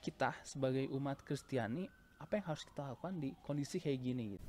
[0.00, 1.84] kita sebagai umat Kristiani
[2.20, 4.48] apa yang harus kita lakukan di kondisi kayak gini gitu.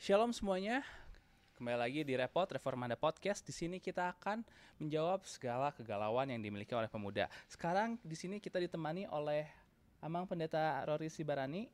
[0.00, 0.80] Shalom semuanya.
[1.60, 3.44] Kembali lagi di Repot Reformanda Podcast.
[3.44, 4.40] Di sini kita akan
[4.80, 7.28] menjawab segala kegalauan yang dimiliki oleh pemuda.
[7.44, 9.44] Sekarang di sini kita ditemani oleh
[10.00, 11.68] Amang Pendeta Rory Sibarani.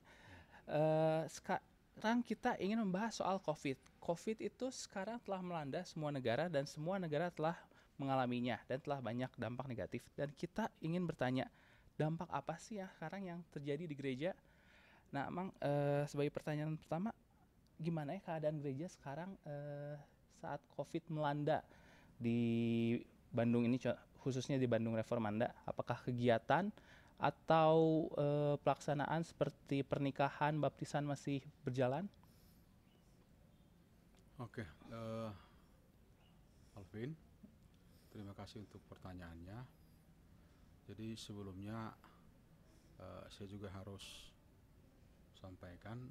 [0.67, 3.79] Eh, sekarang kita ingin membahas soal COVID.
[4.03, 7.55] COVID itu sekarang telah melanda semua negara dan semua negara telah
[7.95, 10.03] mengalaminya dan telah banyak dampak negatif.
[10.19, 11.47] Dan kita ingin bertanya,
[11.95, 14.35] dampak apa sih ya sekarang yang terjadi di gereja?
[15.15, 17.15] Nah, Amang eh, sebagai pertanyaan pertama,
[17.77, 19.97] gimana ya keadaan gereja sekarang eh,
[20.41, 21.61] saat COVID melanda
[22.17, 22.97] di
[23.29, 23.77] Bandung ini
[24.21, 26.73] khususnya di Bandung Reformanda apakah kegiatan
[27.17, 32.09] atau eh, pelaksanaan seperti pernikahan baptisan masih berjalan
[34.37, 35.33] Oke, eh,
[36.77, 37.17] Alvin,
[38.13, 39.65] terima kasih untuk pertanyaannya.
[40.85, 41.89] Jadi sebelumnya
[43.01, 44.29] eh, saya juga harus
[45.41, 46.05] sampaikan,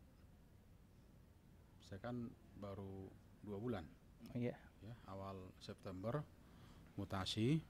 [1.86, 3.08] saya kan baru
[3.46, 3.86] dua bulan,
[4.34, 4.58] iya.
[4.82, 6.22] Ya awal September
[6.98, 7.62] mutasi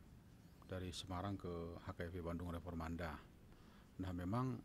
[0.65, 3.13] dari Semarang ke HKV Bandung Reformanda.
[4.01, 4.57] Nah memang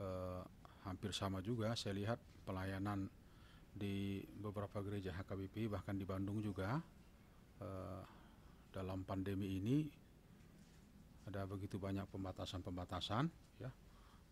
[0.00, 0.42] eh,
[0.86, 3.10] hampir sama juga saya lihat pelayanan
[3.78, 6.80] di beberapa gereja HKBP bahkan di Bandung juga
[7.60, 8.02] eh,
[8.72, 9.86] dalam pandemi ini
[11.28, 13.28] ada begitu banyak pembatasan-pembatasan
[13.60, 13.70] ya.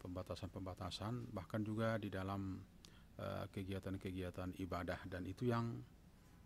[0.00, 2.56] Pembatasan-pembatasan bahkan juga di dalam
[3.50, 5.00] kegiatan-kegiatan ibadah.
[5.08, 5.80] Dan itu yang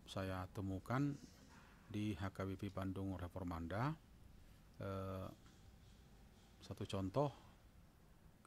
[0.07, 1.15] saya temukan
[1.91, 3.91] di HKBP Bandung Reformanda.
[4.79, 5.27] Eh,
[6.63, 7.29] satu contoh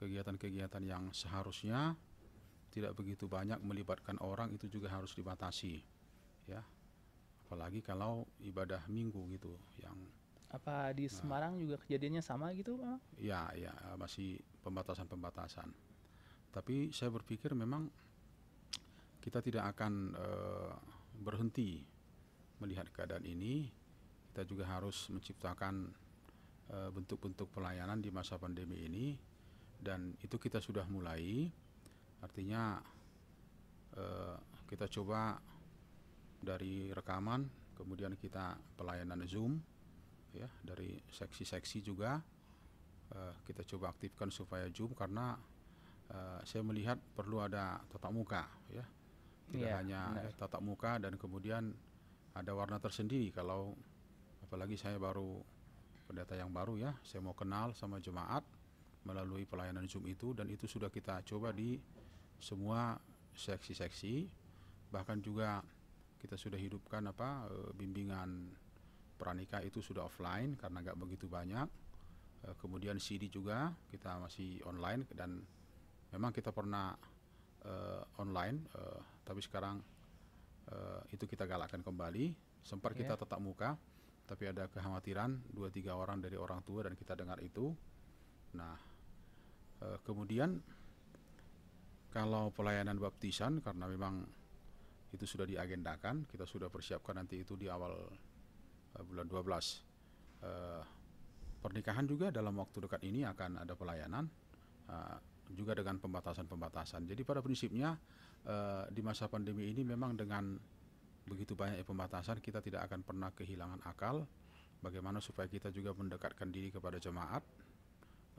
[0.01, 1.95] kegiatan-kegiatan yang seharusnya
[2.73, 5.79] tidak begitu banyak melibatkan orang itu juga harus dibatasi
[6.51, 6.65] ya.
[7.45, 9.95] Apalagi kalau ibadah minggu gitu yang
[10.55, 13.03] apa di Semarang juga kejadiannya sama gitu Bang?
[13.19, 15.71] ya ya masih pembatasan-pembatasan.
[16.55, 17.91] Tapi saya berpikir memang
[19.25, 20.73] kita tidak akan eh,
[21.25, 21.81] berhenti
[22.61, 23.73] melihat keadaan ini.
[24.29, 25.89] Kita juga harus menciptakan
[26.69, 29.17] eh, bentuk-bentuk pelayanan di masa pandemi ini.
[29.81, 31.49] Dan itu kita sudah mulai.
[32.21, 32.77] Artinya
[33.97, 34.37] eh,
[34.69, 35.41] kita coba
[36.45, 39.57] dari rekaman kemudian kita pelayanan zoom
[40.37, 42.21] ya dari seksi-seksi juga.
[43.09, 45.33] Eh, kita coba aktifkan supaya zoom karena
[46.13, 48.85] eh, saya melihat perlu ada tatap muka ya
[49.53, 50.33] tidak Iya, hanya benar.
[50.39, 51.75] tatap muka dan kemudian
[52.35, 53.77] ada warna tersendiri kalau
[54.43, 55.39] apalagi saya baru
[56.09, 58.43] pendeta yang baru ya saya mau kenal sama jemaat
[59.05, 61.77] melalui pelayanan zoom itu dan itu sudah kita coba di
[62.41, 62.97] semua
[63.37, 64.27] seksi-seksi
[64.91, 65.61] bahkan juga
[66.21, 68.49] kita sudah hidupkan apa eh, bimbingan
[69.15, 71.69] pranikah itu sudah offline karena nggak begitu banyak
[72.45, 75.41] Eh, kemudian CD juga kita masih online dan
[76.13, 76.93] memang kita pernah
[77.65, 79.81] eh, online eh, tapi sekarang
[80.71, 82.33] eh, itu kita galakkan kembali.
[82.65, 83.23] Sempat kita Iya.
[83.25, 83.77] tetap muka
[84.25, 87.73] tapi ada kekhawatiran dua tiga orang dari orang tua dan kita dengar itu.
[88.57, 88.77] Nah
[89.85, 90.61] eh, kemudian
[92.15, 94.23] kalau pelayanan baptisan karena memang
[95.11, 97.93] itu sudah diagendakan kita sudah persiapkan nanti itu di awal
[98.97, 99.95] eh, bulan 12
[100.45, 100.83] Eh,
[101.65, 104.29] pernikahan juga dalam waktu dekat ini akan ada pelayanan.
[104.93, 105.17] Eh,
[105.53, 107.05] juga dengan pembatasan-pembatasan.
[107.05, 107.93] Jadi pada prinsipnya
[108.49, 110.57] eh, di masa pandemi ini memang dengan
[111.25, 114.25] begitu banyak pembatasan kita tidak akan pernah kehilangan akal.
[114.81, 117.45] Bagaimana supaya kita juga mendekatkan diri kepada jemaat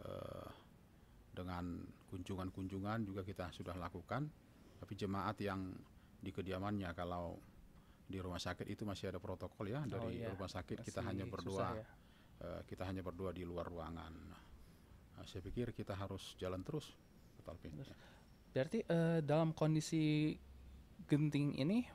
[0.02, 0.50] eh,
[1.36, 4.26] dengan kunjungan-kunjungan juga kita sudah lakukan.
[4.82, 5.74] Tapi jemaat yang
[6.22, 7.38] di kediamannya kalau
[8.06, 11.10] di rumah sakit itu masih ada protokol ya Oh dari iya, rumah sakit kita masih
[11.10, 11.86] hanya susah berdua ya.
[12.46, 14.14] eh, kita hanya berdua di luar ruangan.
[14.14, 16.94] Nah, saya pikir kita harus jalan terus
[17.46, 17.90] Terus.
[18.56, 20.34] Berarti eh, dalam kondisi
[21.06, 21.86] genting ini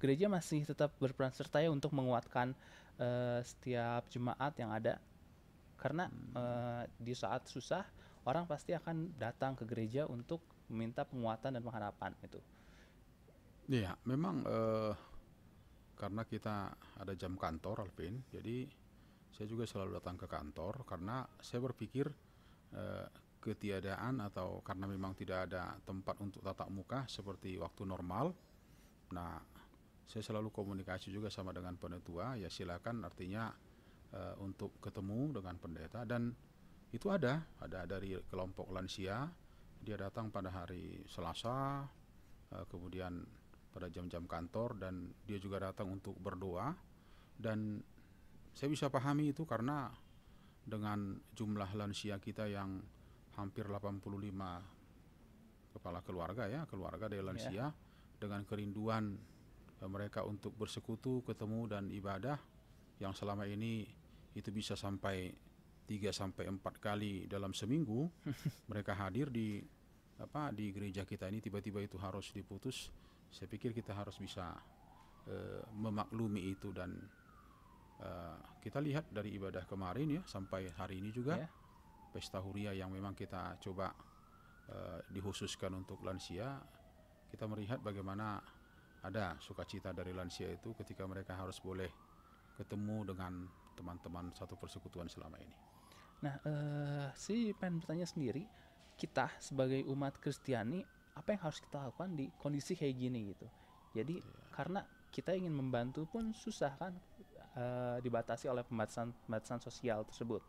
[0.00, 2.56] gereja masih tetap berperan serta ya untuk menguatkan
[2.98, 4.98] eh, setiap jemaat yang ada.
[5.76, 7.84] Karena eh, di saat susah
[8.26, 12.40] orang pasti akan datang ke gereja untuk meminta penguatan dan pengharapan itu.
[13.70, 14.92] Iya, memang eh,
[15.98, 16.70] karena kita
[17.02, 18.66] ada jam kantor, Alvin, jadi
[19.36, 22.08] saya juga selalu datang ke kantor karena saya berpikir
[22.72, 23.06] eh,
[23.40, 28.34] ketiadaan atau karena memang tidak ada tempat untuk tatap muka seperti waktu normal.
[29.14, 29.38] Nah,
[30.06, 33.50] saya selalu komunikasi juga sama dengan penetua, ya silakan artinya
[34.14, 36.30] uh, untuk ketemu dengan pendeta dan
[36.94, 39.26] itu ada, ada dari kelompok lansia,
[39.82, 41.82] dia datang pada hari Selasa,
[42.54, 43.22] uh, kemudian
[43.74, 46.72] pada jam-jam kantor dan dia juga datang untuk berdoa
[47.36, 47.84] dan
[48.56, 49.92] saya bisa pahami itu karena
[50.64, 52.80] dengan jumlah lansia kita yang
[53.36, 54.00] hampir 85
[55.76, 57.70] kepala keluarga ya, keluarga dari lansia yeah.
[58.16, 59.12] dengan kerinduan
[59.84, 62.40] uh, mereka untuk bersekutu, ketemu dan ibadah
[62.96, 63.84] yang selama ini
[64.32, 65.28] itu bisa sampai
[65.84, 68.08] 3 sampai 4 kali dalam seminggu
[68.72, 69.60] mereka hadir di
[70.16, 72.88] apa di gereja kita ini tiba-tiba itu harus diputus.
[73.28, 74.56] Saya pikir kita harus bisa
[75.28, 76.96] uh, memaklumi itu dan
[78.00, 81.65] uh, kita lihat dari ibadah kemarin ya sampai hari ini juga yeah
[82.16, 83.92] pesta huria yang memang kita coba
[84.72, 86.56] uh, dikhususkan untuk lansia,
[87.28, 88.40] kita melihat bagaimana
[89.04, 91.92] ada sukacita dari lansia itu ketika mereka harus boleh
[92.56, 93.44] ketemu dengan
[93.76, 95.56] teman-teman satu persekutuan selama ini.
[96.24, 98.48] Nah, uh, si pengen bertanya sendiri,
[98.96, 100.80] kita sebagai umat Kristiani
[101.12, 103.46] apa yang harus kita lakukan di kondisi kayak gini gitu.
[103.92, 104.48] Jadi yeah.
[104.56, 104.80] karena
[105.12, 106.96] kita ingin membantu pun susah kan
[107.60, 110.40] uh, dibatasi oleh pembatasan pembatasan sosial tersebut.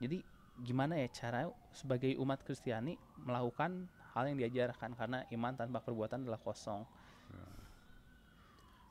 [0.00, 0.24] Jadi
[0.62, 6.42] gimana ya cara sebagai umat Kristiani melakukan hal yang diajarkan karena iman tanpa perbuatan adalah
[6.42, 6.82] kosong.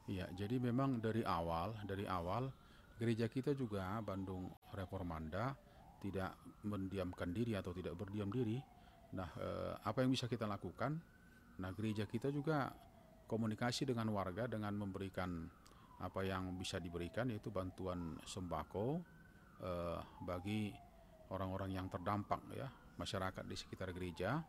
[0.08, 2.48] Iya, jadi memang dari awal, dari awal
[2.96, 5.52] gereja kita juga Bandung Reformanda
[6.00, 8.56] tidak mendiamkan diri atau tidak berdiam diri.
[9.20, 10.96] Nah, eh, apa yang bisa kita lakukan?
[11.60, 12.72] Nah, gereja kita juga
[13.28, 15.44] komunikasi dengan warga dengan memberikan
[16.00, 19.04] apa yang bisa diberikan yaitu bantuan sembako
[19.60, 20.72] eh, bagi
[21.32, 24.42] orang-orang yang terdampak ya masyarakat di sekitar gereja.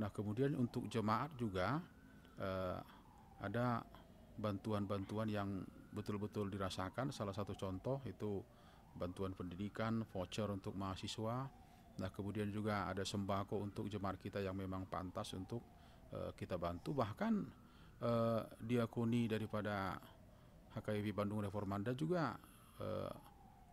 [0.00, 1.78] Nah kemudian untuk jemaat juga
[2.40, 2.78] uh,
[3.42, 3.82] ada
[4.34, 5.62] bantuan-bantuan yang
[5.94, 7.14] betul-betul dirasakan.
[7.14, 8.42] Salah satu contoh itu
[8.94, 11.46] bantuan pendidikan, voucher untuk mahasiswa.
[11.94, 15.62] Nah kemudian juga ada sembako untuk jemaat kita yang memang pantas untuk
[16.10, 16.94] uh, kita bantu.
[16.98, 17.34] Bahkan
[18.02, 19.94] uh, diakoni daripada
[20.74, 22.34] HKIV Bandung Reformanda juga
[22.82, 23.14] uh,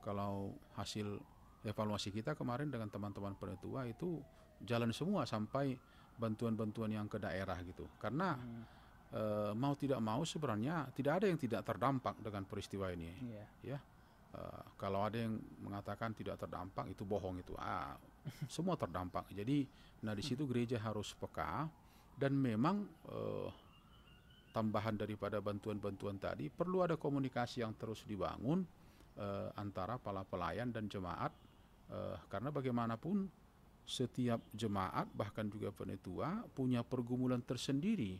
[0.06, 1.18] kalau hasil
[1.62, 4.22] evaluasi kita kemarin dengan teman-teman penetua itu
[4.66, 5.78] jalan semua sampai
[6.18, 8.64] bantuan-bantuan yang ke daerah gitu karena hmm.
[9.14, 9.22] e,
[9.58, 13.78] mau tidak mau sebenarnya tidak ada yang tidak terdampak dengan peristiwa ini yeah.
[13.78, 13.80] ya
[14.34, 14.42] e,
[14.78, 17.98] kalau ada yang mengatakan tidak terdampak itu bohong itu ah
[18.56, 19.66] semua terdampak jadi
[20.06, 21.70] nah di situ gereja harus peka
[22.18, 23.18] dan memang e,
[24.54, 28.62] tambahan daripada bantuan-bantuan tadi perlu ada komunikasi yang terus dibangun
[29.18, 29.28] e,
[29.58, 31.34] antara para pelayan dan jemaat
[31.92, 33.28] Uh, karena bagaimanapun
[33.84, 38.16] setiap jemaat bahkan juga penetua punya pergumulan tersendiri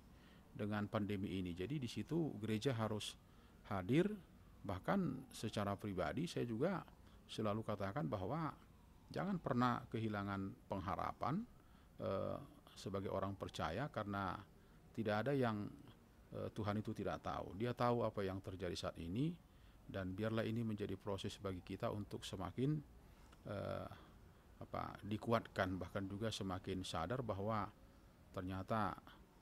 [0.52, 1.56] dengan pandemi ini.
[1.56, 3.16] Jadi di situ gereja harus
[3.72, 4.12] hadir
[4.62, 6.84] bahkan secara pribadi saya juga
[7.32, 8.52] selalu katakan bahwa
[9.08, 11.40] jangan pernah kehilangan pengharapan
[12.04, 12.38] uh,
[12.76, 14.36] sebagai orang percaya karena
[14.92, 15.64] tidak ada yang
[16.36, 17.56] uh, Tuhan itu tidak tahu.
[17.56, 19.32] Dia tahu apa yang terjadi saat ini
[19.88, 22.80] dan biarlah ini menjadi proses bagi kita untuk semakin
[23.48, 23.88] uh,
[24.62, 27.66] apa dikuatkan bahkan juga semakin sadar bahwa
[28.32, 28.94] ternyata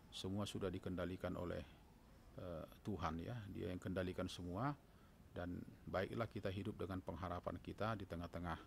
[0.09, 1.61] semua sudah dikendalikan oleh
[2.39, 3.35] uh, Tuhan ya.
[3.51, 4.73] Dia yang kendalikan semua
[5.35, 8.57] dan baiklah kita hidup dengan pengharapan kita di tengah-tengah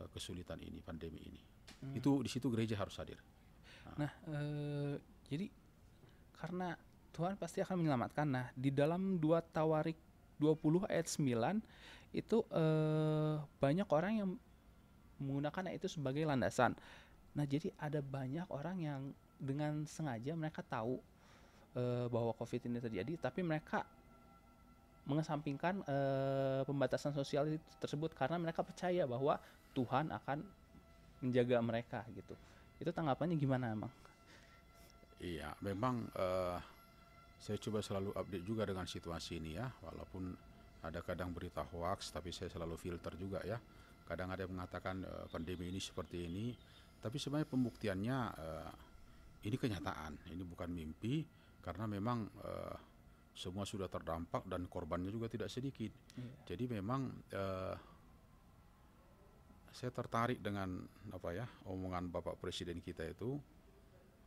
[0.00, 1.42] uh, kesulitan ini pandemi ini.
[1.82, 1.98] Hmm.
[1.98, 3.18] itu di situ gereja harus hadir.
[3.98, 4.94] Nah, nah uh,
[5.26, 5.50] jadi
[6.38, 6.78] karena
[7.10, 8.26] Tuhan pasti akan menyelamatkan.
[8.26, 9.98] Nah di dalam dua Tawarik
[10.42, 14.30] 20 ayat 9 itu uh, banyak orang yang
[15.22, 16.74] menggunakan itu sebagai landasan.
[17.32, 19.00] Nah, jadi ada banyak orang yang
[19.40, 21.00] dengan sengaja mereka tahu
[21.74, 23.88] uh, bahwa COVID ini terjadi, tapi mereka
[25.02, 29.40] mengesampingkan uh, pembatasan sosial tersebut karena mereka percaya bahwa
[29.74, 30.46] Tuhan akan
[31.24, 32.36] menjaga mereka gitu.
[32.78, 33.90] Itu tanggapannya gimana, emang?
[35.18, 36.58] Iya, memang uh,
[37.42, 40.30] saya coba selalu update juga dengan situasi ini ya, walaupun
[40.82, 43.58] ada kadang berita hoax, tapi saya selalu filter juga ya
[44.06, 46.54] kadang ada yang mengatakan uh, pandemi ini seperti ini
[47.02, 48.72] tapi sebenarnya pembuktiannya uh,
[49.42, 51.26] ini kenyataan ini bukan mimpi
[51.62, 52.76] karena memang uh,
[53.32, 55.90] semua sudah terdampak dan korbannya juga tidak sedikit.
[56.14, 56.52] Yeah.
[56.52, 57.74] jadi memang uh,
[59.72, 63.40] saya tertarik dengan apa ya omongan bapak presiden kita itu.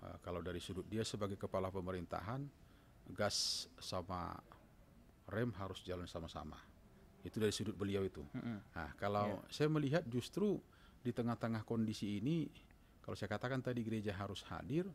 [0.03, 2.43] Uh, kalau dari sudut dia sebagai kepala pemerintahan
[3.15, 4.35] gas sama
[5.31, 6.74] rem harus jalan sama-sama
[7.25, 8.21] itu dari sudut beliau itu.
[8.21, 8.57] Mm -hmm.
[8.77, 9.49] Nah, kalau yeah.
[9.49, 10.61] saya melihat justru
[11.01, 12.45] di tengah-tengah kondisi ini
[13.05, 14.89] kalau saya katakan tadi gereja harus hadir,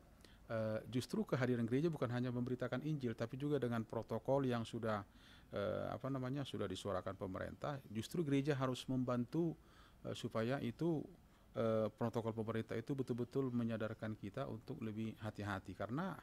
[0.51, 5.07] uh, justru kehadiran gereja bukan hanya memberitakan Injil, tapi juga dengan protokol yang sudah
[5.55, 7.79] uh, apa namanya sudah disuarakan pemerintah.
[7.87, 9.55] Justru gereja harus membantu
[10.03, 11.07] uh, supaya itu
[11.55, 16.19] uh, protokol pemerintah itu betul-betul menyadarkan kita untuk lebih hati-hati karena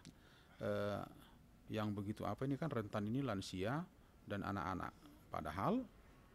[0.60, 1.08] uh,
[1.72, 3.80] yang begitu apa ini kan rentan ini lansia
[4.28, 4.92] dan anak-anak.
[5.32, 5.88] Padahal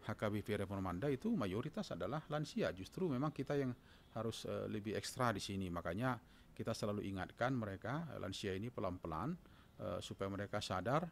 [0.02, 2.74] HKBP Reformanda itu mayoritas adalah lansia.
[2.74, 3.70] Justru memang kita yang
[4.18, 5.70] harus uh, lebih ekstra di sini.
[5.70, 6.18] Makanya
[6.52, 9.32] kita selalu ingatkan mereka uh, lansia ini pelan-pelan
[9.80, 11.06] uh, supaya mereka sadar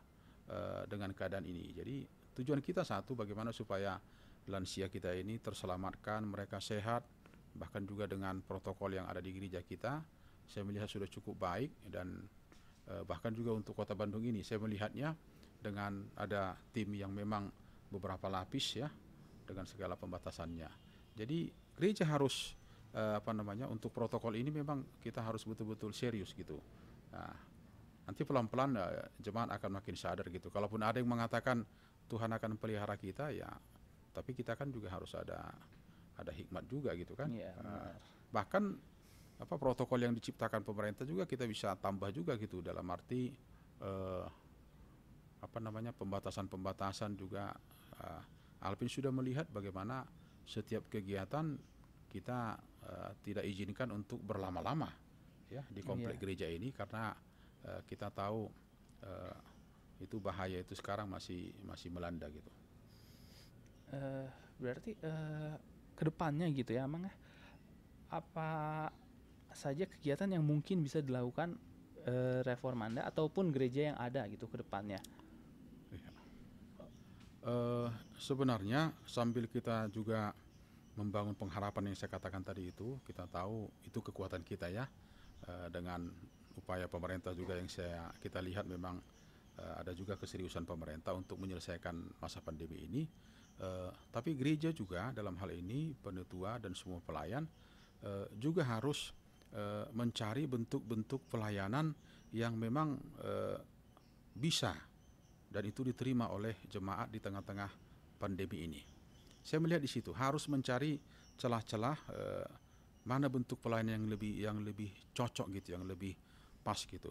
[0.50, 1.70] uh, dengan keadaan ini.
[1.70, 1.97] Jadi
[2.42, 3.97] tujuan kita satu bagaimana supaya
[4.50, 7.06] lansia kita ini terselamatkan, mereka sehat,
[7.54, 10.02] bahkan juga dengan protokol yang ada di gereja kita.
[10.50, 12.26] Saya melihat sudah cukup baik dan
[12.90, 15.14] uh, bahkan juga untuk Kota Bandung ini saya melihatnya
[15.61, 17.52] dengan ada tim yang memang
[17.90, 18.88] beberapa lapis ya
[19.44, 20.70] dengan segala pembatasannya.
[21.18, 22.54] Jadi gereja harus
[22.94, 26.62] uh, apa namanya untuk protokol ini memang kita harus betul-betul serius gitu.
[27.11, 27.35] Nah,
[28.06, 30.49] nanti pelan-pelan uh, jemaat akan makin sadar gitu.
[30.49, 31.66] Kalaupun ada yang mengatakan
[32.06, 33.50] Tuhan akan pelihara kita ya,
[34.14, 35.50] tapi kita kan juga harus ada
[36.14, 37.26] ada hikmat juga gitu kan.
[37.26, 37.94] Iya, uh,
[38.30, 38.78] bahkan
[39.40, 43.32] apa protokol yang diciptakan pemerintah juga kita bisa tambah juga gitu dalam arti
[43.80, 44.28] uh,
[45.40, 47.56] apa namanya pembatasan-pembatasan juga
[48.00, 48.23] uh,
[48.64, 50.04] Alvin sudah melihat bagaimana
[50.45, 51.57] setiap kegiatan
[52.11, 54.90] kita uh, tidak izinkan untuk berlama-lama
[55.50, 56.23] ya di komplek yeah.
[56.23, 57.14] gereja ini karena
[57.66, 58.50] uh, kita tahu
[59.04, 59.37] uh,
[60.00, 62.50] itu bahaya itu sekarang masih masih melanda gitu.
[63.90, 64.26] Uh,
[64.57, 65.59] berarti uh,
[65.99, 67.04] ke depannya gitu ya, emang
[68.09, 68.50] apa
[69.52, 71.59] saja kegiatan yang mungkin bisa dilakukan
[72.09, 75.02] uh, reformanda ataupun gereja yang ada gitu ke depannya?
[77.40, 77.88] Uh,
[78.20, 80.37] sebenarnya sambil kita juga
[81.00, 84.85] membangun pengharapan yang saya katakan tadi itu, kita tahu itu kekuatan kita ya
[85.49, 86.04] uh, dengan
[86.61, 89.00] upaya pemerintah juga yang saya kita lihat memang
[89.56, 93.02] uh, ada juga keseriusan pemerintah untuk menyelesaikan masa pandemi ini.
[93.61, 97.49] Uh, tapi gereja juga dalam hal ini penetua dan semua pelayan
[98.04, 99.16] uh, juga harus
[99.56, 101.92] uh, mencari bentuk-bentuk pelayanan
[102.37, 103.56] yang memang uh,
[104.37, 104.76] bisa
[105.50, 107.71] dan itu diterima oleh jemaat di tengah-tengah
[108.23, 108.80] pandemi ini.
[109.42, 110.95] Saya melihat di situ harus mencari
[111.35, 112.49] celah-celah eh,
[113.11, 116.14] mana bentuk pelayanan yang lebih yang lebih cocok gitu, yang lebih
[116.62, 117.11] pas gitu.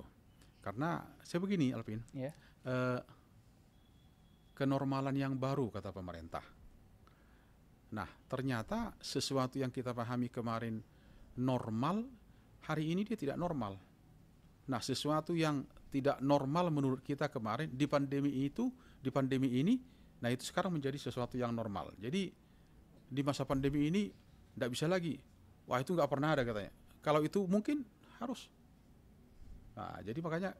[0.63, 2.31] Karena saya begini, Alvin, yeah.
[2.63, 2.99] eh,
[4.55, 6.43] kenormalan yang baru kata pemerintah.
[7.89, 10.77] Nah, ternyata sesuatu yang kita pahami kemarin
[11.41, 12.05] normal,
[12.69, 13.79] hari ini dia tidak normal.
[14.69, 18.69] Nah, sesuatu yang tidak normal menurut kita kemarin di pandemi itu,
[19.01, 19.81] di pandemi ini,
[20.21, 21.93] nah itu sekarang menjadi sesuatu yang normal.
[21.97, 22.29] Jadi
[23.09, 24.13] di masa pandemi ini
[24.53, 25.17] tidak bisa lagi,
[25.65, 26.71] wah itu nggak pernah ada katanya.
[27.01, 27.81] Kalau itu mungkin
[28.21, 28.51] harus.
[29.73, 30.51] Nah, jadi makanya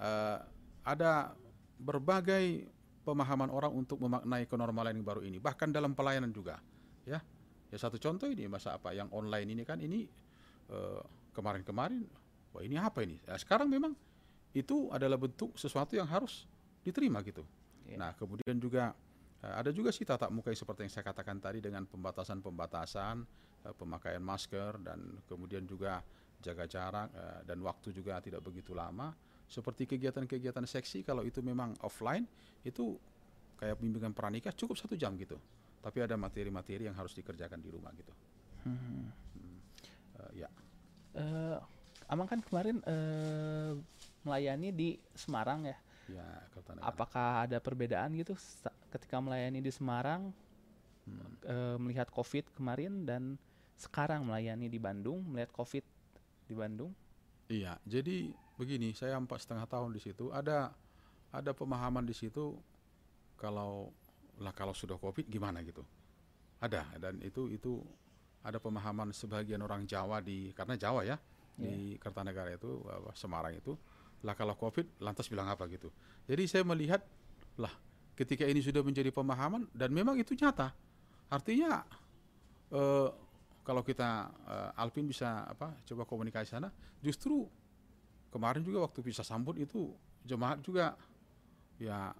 [0.00, 0.38] uh,
[0.86, 1.36] ada
[1.76, 2.64] berbagai
[3.04, 6.58] pemahaman orang untuk memaknai kenormalan yang baru ini, bahkan dalam pelayanan juga,
[7.04, 7.20] ya.
[7.66, 10.06] Ya satu contoh ini masa apa yang online ini kan ini
[10.70, 11.02] uh,
[11.34, 12.06] kemarin-kemarin,
[12.54, 13.18] wah ini apa ini?
[13.26, 13.92] Nah, sekarang memang
[14.56, 16.48] itu adalah bentuk sesuatu yang harus
[16.80, 17.44] diterima gitu.
[17.84, 18.00] Yeah.
[18.00, 18.96] Nah, kemudian juga
[19.44, 23.16] uh, ada juga sih tatap muka seperti yang saya katakan tadi dengan pembatasan-pembatasan,
[23.68, 26.00] uh, pemakaian masker dan kemudian juga
[26.40, 29.12] jaga jarak uh, dan waktu juga tidak begitu lama.
[29.46, 32.26] Seperti kegiatan-kegiatan seksi kalau itu memang offline
[32.64, 32.96] itu
[33.60, 35.36] kayak bimbingan pranikah cukup satu jam gitu.
[35.84, 38.10] Tapi ada materi-materi yang harus dikerjakan di rumah gitu.
[38.66, 39.12] Hmm.
[39.36, 39.58] Hmm.
[40.18, 40.48] Uh, ya.
[41.14, 41.60] Uh,
[42.06, 43.74] Amang kan kemarin uh,
[44.26, 45.78] melayani di Semarang ya.
[46.06, 46.26] Ya,
[46.82, 48.38] Apakah ada perbedaan gitu
[48.94, 50.30] ketika melayani di Semarang
[51.06, 51.30] hmm.
[51.42, 53.34] e, melihat COVID kemarin dan
[53.74, 55.82] sekarang melayani di Bandung melihat COVID
[56.46, 56.94] di Bandung?
[57.50, 60.70] Iya, jadi begini, saya empat setengah tahun di situ ada
[61.34, 62.54] ada pemahaman di situ
[63.34, 63.90] kalau
[64.38, 65.82] lah kalau sudah COVID gimana gitu.
[66.62, 67.82] Ada dan itu itu
[68.46, 71.18] ada pemahaman sebagian orang Jawa di karena Jawa ya
[71.58, 71.66] yeah.
[71.66, 72.78] di Kertanegara itu
[73.18, 73.74] Semarang itu
[74.26, 75.94] lah kalau COVID lantas bilang apa gitu.
[76.26, 76.98] Jadi saya melihat
[77.62, 77.70] lah
[78.18, 80.74] ketika ini sudah menjadi pemahaman dan memang itu nyata.
[81.30, 81.86] Artinya
[82.74, 83.08] eh,
[83.62, 87.46] kalau kita eh, Alvin bisa apa coba komunikasi sana, justru
[88.34, 89.94] kemarin juga waktu bisa sambut itu
[90.26, 90.98] jemaat juga
[91.78, 92.10] ya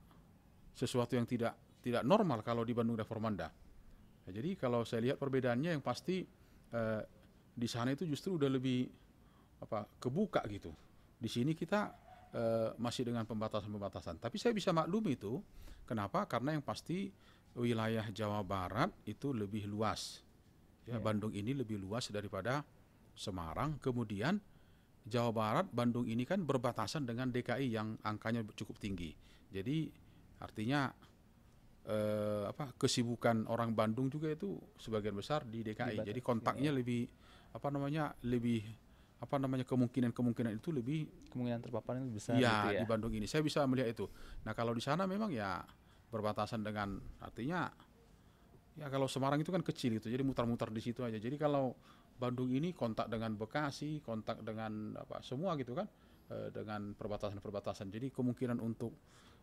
[0.79, 3.51] sesuatu yang tidak tidak normal kalau di Bandung Reformanda.
[4.27, 6.23] Ya, jadi kalau saya lihat perbedaannya yang pasti
[6.71, 7.03] eh,
[7.57, 8.87] di sana itu justru udah lebih
[9.57, 10.86] apa kebuka gitu
[11.17, 11.93] di sini kita
[12.37, 14.21] uh, masih dengan pembatasan-pembatasan.
[14.21, 15.41] Tapi saya bisa maklum itu.
[15.87, 16.27] Kenapa?
[16.27, 17.15] Karena yang pasti
[17.57, 20.21] wilayah Jawa Barat itu lebih luas.
[20.85, 21.01] Ya, yeah.
[21.03, 22.63] Bandung ini lebih luas daripada
[23.17, 24.37] Semarang, kemudian
[25.07, 29.15] Jawa Barat, Bandung ini kan berbatasan dengan DKI yang angkanya cukup tinggi.
[29.49, 29.89] Jadi
[30.43, 30.91] artinya
[31.87, 36.03] eh, apa kesibukan orang Bandung juga itu sebagian besar di DKI.
[36.03, 36.77] Di Jadi kontaknya ya.
[36.77, 37.09] lebih
[37.55, 38.67] apa namanya lebih
[39.17, 42.81] apa namanya kemungkinan-kemungkinan itu lebih Kemungkinan terpaparnya lebih besar Iya gitu ya.
[42.85, 44.07] di Bandung ini saya bisa melihat itu.
[44.45, 45.65] Nah kalau di sana memang ya
[46.13, 47.69] berbatasan dengan artinya
[48.77, 51.17] ya kalau Semarang itu kan kecil itu jadi mutar-mutar di situ aja.
[51.17, 51.73] Jadi kalau
[52.17, 55.89] Bandung ini kontak dengan Bekasi, kontak dengan apa semua gitu kan
[56.33, 57.89] eh, dengan perbatasan-perbatasan.
[57.89, 58.93] Jadi kemungkinan untuk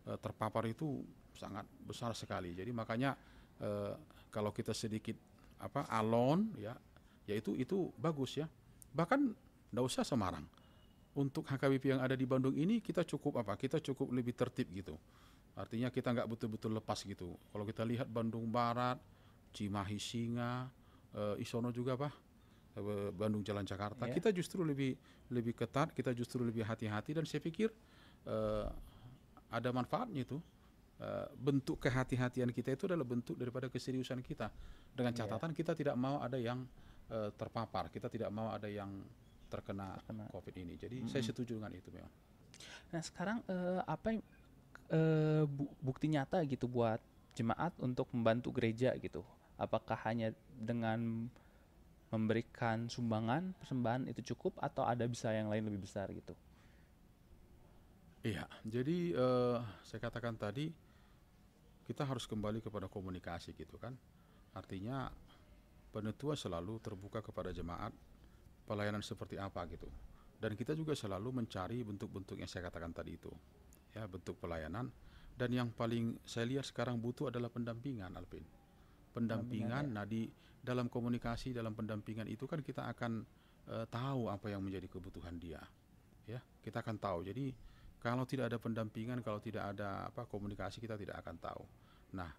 [0.05, 1.01] eh, terpapar itu
[1.33, 2.53] sangat besar sekali.
[2.53, 3.17] Jadi makanya
[3.61, 3.93] eh,
[4.29, 5.17] kalau kita sedikit
[5.61, 6.73] apa alon ya
[7.25, 8.45] ya itu itu bagus ya.
[8.93, 9.21] Bahkan
[9.73, 10.45] tidak usah Semarang
[11.17, 13.57] untuk HKBP yang ada di Bandung ini kita cukup apa?
[13.57, 14.93] Kita cukup lebih tertib gitu.
[15.57, 17.33] Artinya kita nggak betul-betul lepas gitu.
[17.49, 19.01] Kalau kita lihat Bandung Barat,
[19.53, 20.69] Cimahi Singa,
[21.13, 22.09] eh, Isono juga apa?
[22.77, 24.05] Eh, Bandung Jalan Jakarta.
[24.05, 24.13] Iya.
[24.13, 24.93] Kita justru lebih
[25.33, 27.73] lebih ketat, kita justru lebih hati-hati dan saya pikir
[28.29, 28.67] eh,
[29.49, 30.37] ada manfaatnya itu.
[31.35, 34.47] Bentuk kehati-hatian kita itu adalah bentuk daripada keseriusan kita.
[34.95, 35.27] Dengan Iya.
[35.27, 36.63] catatan kita tidak mau ada yang
[37.11, 38.87] eh, terpapar, kita tidak mau ada yang
[39.53, 40.25] terkena, Terkena.
[40.33, 40.73] COVID ini.
[40.81, 42.09] Jadi saya setuju dengan itu memang.
[42.89, 44.21] Nah sekarang eh, apa yang
[45.49, 46.97] bu- bukti nyata gitu buat
[47.37, 49.21] jemaat untuk membantu gereja gitu?
[49.57, 51.29] Apakah hanya dengan
[52.13, 56.37] memberikan sumbangan persembahan itu cukup atau ada bisa yang lain lebih besar gitu?
[58.23, 60.71] Iya, jadi eh, saya katakan tadi
[61.83, 63.97] kita harus kembali kepada komunikasi gitu kan.
[64.55, 65.11] Artinya
[65.91, 67.91] penetua selalu terbuka kepada jemaat
[68.63, 69.87] pelayanan seperti apa gitu.
[70.39, 73.31] Dan kita juga selalu mencari bentuk-bentuk yang saya katakan tadi itu.
[73.93, 74.89] Ya, bentuk pelayanan
[75.33, 78.45] dan yang paling saya lihat sekarang butuh adalah pendampingan Alvin.
[79.13, 80.29] Pendampingan, nah di
[80.61, 83.25] dalam komunikasi dalam pendampingan itu kan kita akan
[83.69, 85.61] eh, tahu apa yang menjadi kebutuhan dia.
[86.29, 87.25] Ya, kita akan tahu.
[87.25, 87.53] Jadi
[87.97, 91.63] kalau tidak ada pendampingan, kalau tidak ada apa komunikasi kita tidak akan tahu.
[92.13, 92.29] Nah,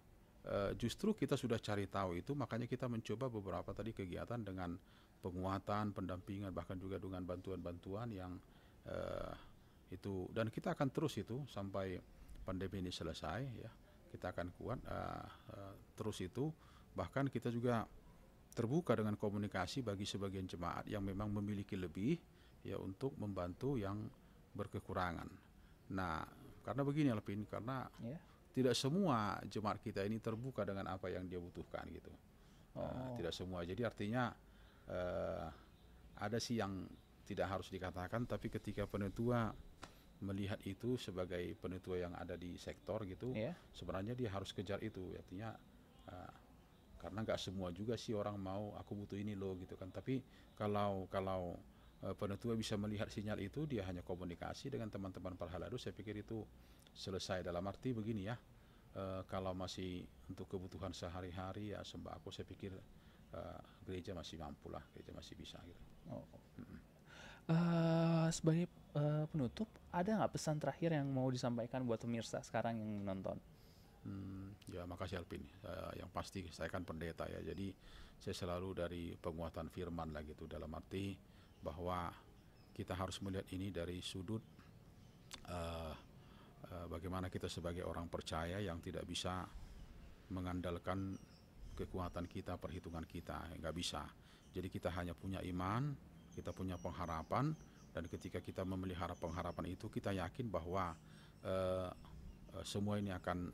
[0.47, 4.75] eh, justru kita sudah cari tahu itu, makanya kita mencoba beberapa tadi kegiatan dengan
[5.25, 8.37] penguatan, pendampingan, bahkan juga dengan bantuan-bantuan yang
[8.85, 9.33] eh,
[9.89, 11.97] itu dan kita akan terus itu sampai
[12.45, 13.71] pandemi ini selesai ya.
[14.13, 15.25] Kita akan kuat eh,
[15.57, 16.53] eh, terus itu.
[16.93, 17.83] Bahkan kita juga
[18.55, 22.15] terbuka dengan komunikasi bagi sebagian jemaat yang memang memiliki lebih
[22.63, 23.99] ya untuk membantu yang
[24.55, 25.27] berkekurangan.
[25.91, 26.23] Nah,
[26.63, 28.15] karena begini Alvin, karena Ya.
[28.55, 32.13] tidak semua jemaat kita ini terbuka dengan apa yang dia butuhkan gitu.
[32.75, 33.15] Oh.
[33.15, 33.63] tidak semua.
[33.63, 34.35] Jadi artinya
[34.89, 35.47] eh,
[36.15, 36.85] ada sih yang
[37.25, 39.49] tidak harus dikatakan, tapi ketika penetua
[40.23, 43.51] melihat itu sebagai penetua yang ada di sektor gitu, Ya.
[43.75, 45.11] sebenarnya dia harus kejar itu.
[45.17, 45.51] Artinya
[46.07, 46.33] eh,
[47.01, 49.91] karena nggak semua juga sih orang mau aku butuh ini loh gitu kan.
[49.91, 50.21] Tapi
[50.55, 51.57] kalau kalau
[52.05, 55.75] eh, penetua bisa melihat sinyal itu, dia hanya komunikasi dengan teman-teman Parhaladu.
[55.81, 56.45] Saya pikir itu
[56.95, 58.37] selesai dalam arti begini ya.
[58.95, 62.71] eh, kalau masih untuk kebutuhan sehari-hari ya sembako, saya pikir
[63.33, 65.81] eh, gereja masih mampu lah, gereja masih bisa gitu.
[66.11, 66.25] Oh.
[67.45, 68.65] Eh, sebagai
[68.97, 73.37] eh, penutup, ada nggak pesan terakhir yang mau disampaikan buat pemirsa sekarang yang menonton?
[74.05, 75.45] Hmm, ya makasih Alvin.
[75.45, 77.69] Eh, yang pasti saya kan pendeta ya, jadi
[78.17, 81.13] saya selalu dari penguatan firman lah gitu dalam arti
[81.61, 82.09] bahwa
[82.73, 84.41] kita harus melihat ini dari sudut
[85.45, 85.93] eh,
[86.65, 89.45] eh, bagaimana kita sebagai orang percaya yang tidak bisa
[90.33, 91.13] mengandalkan
[91.75, 94.07] kekuatan kita, perhitungan kita, nggak bisa.
[94.55, 95.91] Jadi kita hanya punya iman,
[96.31, 97.51] kita punya pengharapan,
[97.91, 100.95] dan ketika kita memelihara pengharapan itu, kita yakin bahwa
[101.43, 101.91] eh,
[102.55, 103.51] eh, semua ini akan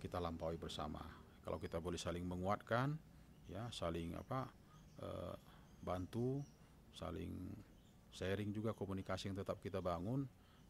[0.00, 1.00] kita lampaui bersama.
[1.40, 2.96] Kalau kita boleh saling menguatkan,
[3.48, 4.48] ya, saling apa,
[5.00, 5.34] eh,
[5.80, 6.44] bantu,
[6.92, 7.32] saling
[8.12, 10.28] sharing juga komunikasi yang tetap kita bangun.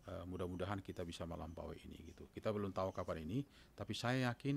[0.09, 2.25] eh, mudah-mudahan kita bisa melampaui ini gitu.
[2.33, 3.45] Kita belum tahu kapan ini,
[3.77, 4.57] tapi saya yakin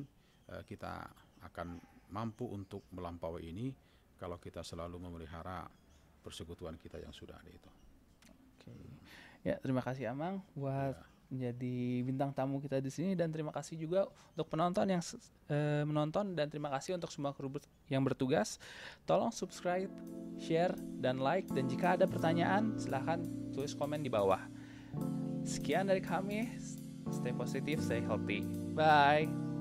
[0.49, 1.04] eh, kita
[1.43, 1.78] akan
[2.11, 3.71] mampu untuk melampaui ini
[4.19, 5.67] kalau kita selalu memelihara
[6.23, 7.71] persekutuan kita yang sudah ada itu.
[8.55, 8.73] Oke.
[9.43, 10.95] Ya, terima kasih Amang buat
[11.33, 14.05] menjadi bintang tamu kita di sini dan terima kasih juga
[14.37, 15.01] untuk penonton yang
[15.49, 17.49] eh, menonton dan terima kasih untuk semua kru
[17.89, 18.61] yang bertugas.
[19.09, 19.89] Tolong subscribe,
[20.37, 24.39] share dan like dan jika ada pertanyaan silahkan tulis komen di bawah.
[25.43, 26.53] Sekian dari kami.
[27.11, 28.47] Stay positif, stay healthy.
[28.73, 29.52] Bye.